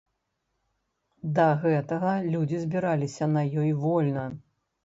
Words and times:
Да 1.35 1.45
гэтага 1.65 2.15
людзі 2.33 2.57
збіраліся 2.65 3.25
на 3.37 3.47
ёй 3.65 3.71
вольна. 3.85 4.29